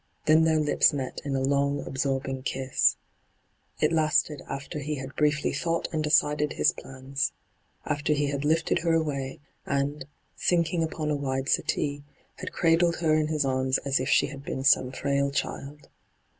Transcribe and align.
Then 0.25 0.45
their 0.45 0.59
lips 0.59 0.93
met 0.93 1.21
in 1.23 1.35
a 1.35 1.39
long, 1.43 1.85
absorbing 1.85 2.41
kiss, 2.41 2.97
D,gt,, 3.81 3.91
6rtbyGOOglC 3.91 3.91
no 3.91 3.91
ENTRAPPED 3.91 3.91
It 3.91 3.91
lasted 3.95 4.41
after 4.49 4.79
he 4.79 4.95
had 4.95 5.09
biiefly 5.11 5.55
thought 5.55 5.87
and 5.91 6.03
decided 6.03 6.53
his 6.53 6.73
phins— 6.73 7.33
after 7.95 8.13
he 8.13 8.25
had 8.31 8.43
lifted 8.43 8.79
her 8.79 8.93
away, 8.95 9.39
and, 9.67 10.05
sinking 10.35 10.81
upon 10.81 11.11
a 11.11 11.15
wide 11.15 11.49
settee, 11.49 12.03
had 12.37 12.51
cradled 12.51 12.95
her 12.95 13.13
in 13.13 13.27
his 13.27 13.45
arms 13.45 13.77
as 13.85 13.99
if 13.99 14.09
she 14.09 14.25
had 14.25 14.41
been 14.43 14.63
some 14.63 14.91
frail 14.91 15.29
child. 15.29 15.87